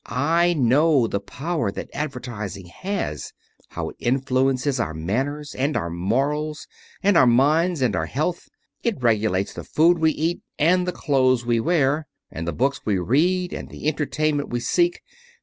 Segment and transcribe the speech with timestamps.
[0.07, 3.33] I know the power that advertising has;
[3.67, 6.65] how it influences our manners, and our morals,
[7.03, 8.49] and our minds, and our health.
[8.81, 12.97] It regulates the food we eat, and the clothes we wear, and the books we
[12.97, 15.03] read, and the entertainment we seek.